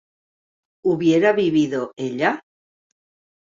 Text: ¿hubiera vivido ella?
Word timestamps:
¿hubiera 0.83 1.31
vivido 1.31 1.91
ella? 1.95 2.41